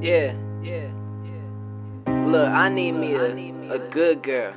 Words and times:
Yeah, 0.00 0.34
yeah, 0.62 0.90
yeah. 1.24 2.26
Look, 2.26 2.48
I 2.48 2.68
need 2.68 2.92
me 2.92 3.14
a, 3.14 3.72
a 3.72 3.78
good 3.78 4.22
girl. 4.22 4.52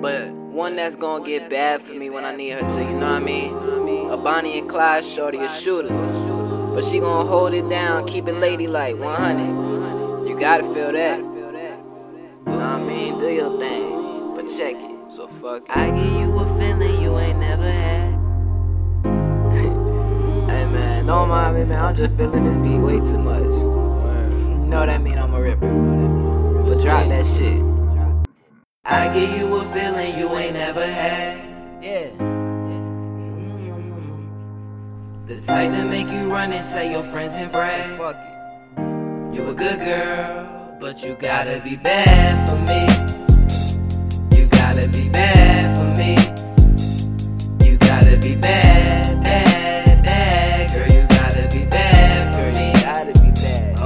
But 0.00 0.30
one 0.30 0.76
that's 0.76 0.96
gonna 0.96 1.24
get 1.24 1.50
bad 1.50 1.82
for 1.82 1.92
me 1.92 2.08
when 2.08 2.24
I 2.24 2.34
need 2.34 2.50
her 2.50 2.60
to, 2.60 2.66
you 2.66 2.90
know 2.92 3.12
what 3.12 3.16
I 3.16 3.18
mean? 3.18 3.54
A 4.10 4.16
Bonnie 4.16 4.58
and 4.58 4.68
Clyde 4.68 5.04
shorty, 5.04 5.38
a 5.38 5.60
shooter. 5.60 5.88
But 6.74 6.84
she 6.86 7.00
gonna 7.00 7.28
hold 7.28 7.52
it 7.52 7.68
down, 7.68 8.08
keep 8.08 8.26
it 8.28 8.32
ladylike, 8.32 8.98
100. 8.98 10.26
You 10.26 10.40
gotta 10.40 10.62
feel 10.72 10.92
that. 10.92 11.18
You 11.18 11.24
know 11.24 11.76
what 12.46 12.62
I 12.62 12.82
mean? 12.82 13.18
Do 13.20 13.28
your 13.28 13.58
thing. 13.58 14.34
But 14.34 14.46
check 14.56 14.74
it. 14.74 15.14
So 15.14 15.28
fuck 15.42 15.64
it. 15.64 15.70
I 15.70 15.90
give 15.90 16.12
you 16.20 16.38
a 16.38 16.58
feeling 16.58 17.02
you 17.02 17.18
ain't 17.18 17.38
never 17.38 17.70
had. 17.70 18.12
hey 19.52 20.64
man, 20.64 21.06
don't 21.06 21.28
mind 21.28 21.41
I'm 21.70 21.96
just 21.96 22.16
feeling 22.16 22.44
this 22.44 22.70
beat 22.72 22.78
way 22.78 22.96
too 22.96 23.18
much. 23.18 23.44
You 23.44 24.66
know 24.66 24.80
what 24.80 24.90
I 24.90 24.98
mean? 24.98 25.18
I'm 25.18 25.32
a 25.32 25.40
ripper. 25.40 25.68
But 26.64 26.82
drop 26.82 27.08
that 27.08 27.26
shit. 27.36 27.62
I 28.84 29.12
give 29.14 29.30
you 29.38 29.54
a 29.54 29.64
feeling 29.72 30.18
you 30.18 30.28
ain't 30.36 30.54
never 30.54 30.84
had. 30.84 31.38
Yeah. 31.80 32.08
The 35.26 35.40
type 35.42 35.70
that 35.70 35.86
make 35.88 36.08
you 36.08 36.32
run 36.32 36.52
and 36.52 36.68
tell 36.68 36.84
your 36.84 37.04
friends 37.04 37.36
and 37.36 37.52
brag. 37.52 37.96
fuck 37.96 38.16
it. 38.16 39.34
You 39.34 39.48
a 39.48 39.54
good 39.54 39.78
girl, 39.78 40.76
but 40.80 41.04
you 41.04 41.14
gotta 41.14 41.60
be 41.62 41.76
bad 41.76 42.48
for 42.48 42.58
me. 42.58 44.36
You 44.36 44.46
gotta 44.46 44.88
be 44.88 45.08
bad 45.08 45.78
for 45.78 45.98
me. 45.98 46.21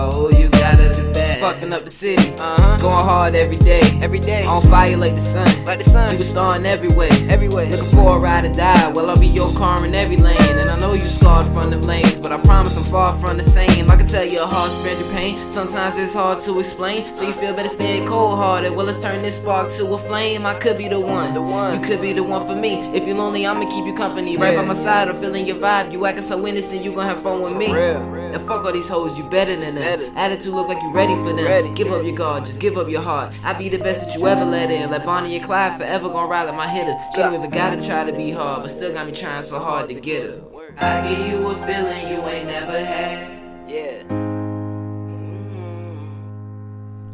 Oh, 0.08 0.30
you 0.30 0.48
gotta 0.48 0.88
be 0.96 1.12
bad. 1.12 1.40
Fucking 1.40 1.72
up 1.72 1.84
the 1.84 1.90
city. 1.90 2.30
Uh 2.38 2.56
huh. 2.60 2.76
Going 2.78 3.04
hard 3.04 3.34
every 3.34 3.56
day. 3.56 3.80
Every 4.02 4.18
day. 4.20 4.42
On 4.44 4.62
fire 4.62 4.96
like 4.96 5.14
the 5.14 5.20
sun. 5.20 5.64
Like 5.64 5.82
the 5.84 5.90
sun. 5.90 6.10
You 6.12 6.18
was 6.18 6.30
starring 6.30 6.64
everywhere. 6.66 7.10
Everywhere. 7.28 7.66
Looking 7.66 7.90
for 7.96 8.16
a 8.16 8.18
ride 8.20 8.44
or 8.44 8.52
die. 8.52 8.88
Well, 8.92 9.10
I'll 9.10 9.18
be 9.18 9.26
your 9.28 9.52
car 9.54 9.84
in 9.84 9.94
every 9.94 10.16
lane. 10.16 10.40
And 10.40 10.70
I 10.70 10.78
know 10.78 10.92
you 10.94 11.00
scarred 11.02 11.46
from 11.46 11.70
them 11.70 11.82
lanes, 11.82 12.18
but 12.20 12.32
I 12.32 12.38
promise 12.40 12.76
I'm 12.76 12.84
far 12.84 13.18
from 13.20 13.36
the 13.36 13.44
same. 13.44 13.90
I 13.90 13.96
can 13.96 14.06
tell 14.06 14.24
your 14.24 14.46
heart 14.46 14.70
spread 14.70 14.98
your 14.98 15.10
pain. 15.12 15.50
Sometimes 15.50 15.96
it's 15.96 16.14
hard 16.14 16.40
to 16.42 16.58
explain. 16.60 17.14
So 17.14 17.26
you 17.26 17.32
feel 17.32 17.54
better 17.54 17.68
staying 17.68 18.06
cold 18.06 18.36
hearted. 18.38 18.74
Well, 18.74 18.86
let's 18.86 19.02
turn 19.02 19.22
this 19.22 19.36
spark 19.36 19.70
to 19.72 19.86
a 19.94 19.98
flame. 19.98 20.46
I 20.46 20.54
could 20.54 20.78
be 20.78 20.88
the 20.88 21.00
one. 21.00 21.34
The 21.34 21.42
one. 21.42 21.74
You 21.74 21.80
could 21.86 22.00
be 22.00 22.12
the 22.12 22.22
one 22.22 22.46
for 22.46 22.56
me. 22.56 22.74
If 22.96 23.06
you're 23.06 23.16
lonely, 23.16 23.44
I'ma 23.46 23.68
keep 23.70 23.84
you 23.84 23.94
company. 23.94 24.36
Right 24.36 24.54
Yeah. 24.54 24.62
by 24.62 24.66
my 24.68 24.74
side, 24.74 25.08
I'm 25.08 25.16
feeling 25.16 25.46
your 25.46 25.56
vibe. 25.56 25.92
You 25.92 26.06
acting 26.06 26.22
so 26.22 26.46
innocent, 26.46 26.82
you 26.84 26.92
gonna 26.94 27.08
have 27.08 27.22
fun 27.22 27.42
with 27.42 27.56
me. 27.56 27.72
Real, 27.72 28.00
real. 28.00 28.25
And 28.34 28.42
fuck 28.42 28.64
all 28.64 28.72
these 28.72 28.88
hoes, 28.88 29.16
you 29.18 29.24
better 29.28 29.56
than 29.56 29.76
them. 29.76 30.16
Attitude 30.16 30.52
look 30.52 30.68
like 30.68 30.82
you 30.82 30.92
ready 30.92 31.14
for 31.14 31.32
them. 31.32 31.74
Give 31.74 31.90
up 31.92 32.04
your 32.04 32.14
guard, 32.14 32.44
just 32.44 32.60
give 32.60 32.76
up 32.76 32.88
your 32.88 33.02
heart. 33.02 33.32
I 33.42 33.52
be 33.52 33.68
the 33.68 33.78
best 33.78 34.06
that 34.06 34.18
you 34.18 34.26
ever 34.26 34.44
let 34.44 34.70
in. 34.70 34.90
Like 34.90 35.04
Bonnie 35.04 35.36
and 35.36 35.44
Clyde, 35.44 35.78
forever 35.78 36.08
gonna 36.08 36.28
ride 36.28 36.44
like 36.44 36.56
my 36.56 36.68
hitter. 36.68 36.96
She 37.12 37.18
don't 37.18 37.34
even 37.34 37.50
gotta 37.50 37.84
try 37.84 38.04
to 38.04 38.16
be 38.16 38.30
hard, 38.30 38.62
but 38.62 38.70
still 38.70 38.92
got 38.92 39.06
me 39.06 39.12
trying 39.12 39.42
so 39.42 39.58
hard 39.58 39.88
to 39.88 39.94
get 40.00 40.30
her. 40.30 40.42
I 40.78 41.08
give 41.08 41.26
you 41.26 41.46
a 41.46 41.54
feeling 41.66 42.08
you 42.08 42.20
ain't 42.28 42.46
never 42.48 42.84
had. 42.84 43.30
Yeah. 43.68 44.02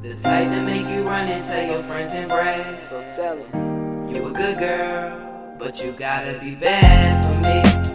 The 0.02 0.14
type 0.14 0.48
that 0.48 0.64
make 0.64 0.86
you 0.88 1.02
run 1.04 1.28
and 1.28 1.44
tell 1.44 1.64
your 1.64 1.82
friends 1.84 2.10
and 2.12 2.28
brag. 2.28 2.78
So 2.88 3.00
tell 3.14 3.36
him. 3.36 4.08
You 4.08 4.26
a 4.26 4.32
good 4.32 4.58
girl, 4.58 5.56
but 5.58 5.80
you 5.82 5.92
gotta 5.92 6.38
be 6.40 6.56
bad 6.56 7.24
for 7.24 7.34
me. 7.36 7.91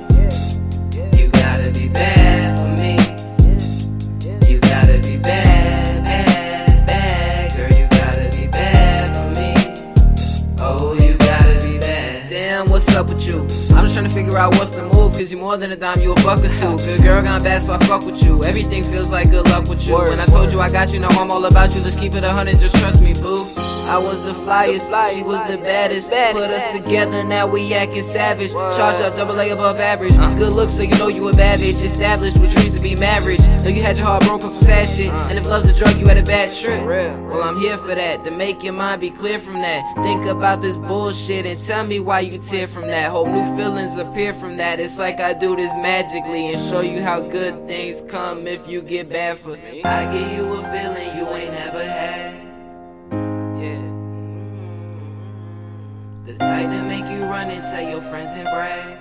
Damn, 12.57 12.71
what's 12.71 12.89
up 12.95 13.07
with 13.09 13.27
you? 13.27 13.66
Just 13.87 13.95
trying 13.95 14.09
to 14.09 14.13
figure 14.13 14.37
out 14.37 14.53
what's 14.55 14.71
the 14.71 14.83
move, 14.83 15.13
cause 15.13 15.31
you 15.31 15.37
more 15.37 15.55
than 15.55 15.71
a 15.71 15.77
dime, 15.77 16.01
you 16.01 16.11
a 16.11 16.15
buck 16.15 16.39
or 16.39 16.53
two. 16.53 16.75
Good 16.75 17.03
girl 17.03 17.23
gone 17.23 17.41
bad, 17.41 17.61
so 17.61 17.73
I 17.73 17.77
fuck 17.85 18.05
with 18.05 18.21
you. 18.21 18.43
Everything 18.43 18.83
feels 18.83 19.13
like 19.13 19.29
good 19.29 19.47
luck 19.47 19.69
with 19.69 19.87
you. 19.87 19.93
Word, 19.93 20.09
when 20.09 20.19
I 20.19 20.25
told 20.25 20.47
word. 20.47 20.51
you 20.51 20.59
I 20.59 20.69
got 20.69 20.91
you, 20.91 20.99
now 20.99 21.07
I'm 21.07 21.31
all 21.31 21.45
about 21.45 21.73
you. 21.73 21.81
Let's 21.81 21.97
keep 21.97 22.13
it 22.13 22.25
a 22.25 22.33
hundred, 22.33 22.59
just 22.59 22.75
trust 22.75 23.01
me, 23.01 23.13
boo. 23.13 23.45
I 23.87 23.97
was 23.97 24.21
the 24.25 24.33
flyest, 24.33 24.91
she 25.13 25.23
was 25.23 25.39
the 25.49 25.57
baddest. 25.57 26.09
Put 26.09 26.51
us 26.51 26.73
together, 26.73 27.23
now 27.23 27.47
we 27.47 27.73
acting 27.73 28.01
savage. 28.01 28.51
Charged 28.51 29.01
up, 29.01 29.15
double 29.15 29.39
A 29.39 29.51
above 29.51 29.79
average. 29.79 30.17
Uh. 30.17 30.37
Good 30.37 30.51
looks, 30.51 30.73
so 30.73 30.83
you 30.83 30.97
know 30.97 31.07
you 31.07 31.25
a 31.29 31.33
bad 31.33 31.61
bitch. 31.61 31.81
Established 31.81 32.37
with 32.39 32.53
dreams 32.53 32.73
to 32.75 32.81
be 32.81 32.97
marriage. 32.97 33.39
Know 33.63 33.69
you 33.69 33.81
had 33.81 33.95
your 33.95 34.07
heart 34.07 34.23
broken, 34.23 34.49
some 34.49 34.63
sad 34.63 34.85
shit. 34.89 35.13
Uh. 35.13 35.27
And 35.29 35.37
if 35.39 35.45
love's 35.45 35.69
a 35.69 35.73
drug, 35.73 35.97
you 35.97 36.05
had 36.05 36.17
a 36.17 36.23
bad 36.23 36.53
trip. 36.53 36.85
Well, 36.85 37.41
I'm 37.41 37.57
here 37.57 37.77
for 37.77 37.95
that, 37.95 38.25
to 38.25 38.31
make 38.31 38.63
your 38.63 38.73
mind 38.73 38.99
be 38.99 39.11
clear 39.11 39.39
from 39.39 39.61
that. 39.61 39.95
Think 40.03 40.25
about 40.25 40.61
this 40.61 40.75
bullshit 40.75 41.45
and 41.45 41.61
tell 41.61 41.85
me 41.85 42.01
why 42.01 42.19
you 42.19 42.37
tear 42.39 42.67
from 42.67 42.87
that. 42.87 43.11
Hope 43.11 43.29
new 43.29 43.45
feelings 43.77 43.97
appear 43.97 44.33
from 44.33 44.57
that. 44.57 44.79
It's 44.79 44.97
like 44.97 45.19
I 45.19 45.33
do 45.33 45.55
this 45.55 45.75
magically 45.77 46.51
and 46.51 46.59
show 46.67 46.81
you 46.81 46.99
how 46.99 47.19
good 47.21 47.67
things 47.67 48.01
come 48.09 48.47
if 48.47 48.67
you 48.67 48.81
get 48.81 49.07
bad 49.07 49.37
for 49.37 49.49
me. 49.49 49.83
I 49.83 50.11
give 50.11 50.31
you 50.31 50.51
a 50.53 50.63
feeling 50.71 51.15
you 51.15 51.27
ain't 51.29 51.53
never 51.53 51.83
had. 51.83 52.33
Yeah. 53.61 53.85
The 56.25 56.33
type 56.39 56.69
that 56.71 56.87
make 56.87 57.05
you 57.05 57.23
run 57.25 57.51
and 57.51 57.63
tell 57.65 57.87
your 57.87 58.01
friends 58.01 58.31
and 58.33 58.45
brag. 58.45 58.97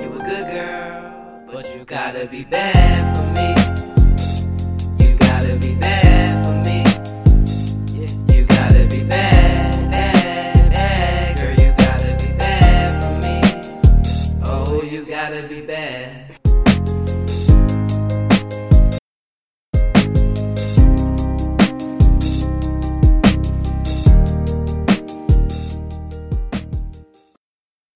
You 0.00 0.12
a 0.12 0.24
good 0.24 0.50
girl, 0.50 1.46
but 1.52 1.72
you 1.72 1.84
gotta 1.84 2.26
be 2.26 2.42
bad 2.42 3.16
for 3.16 3.26
me. 3.30 3.75
Gotta 15.28 15.42
be 15.48 15.60
bad. 15.60 16.45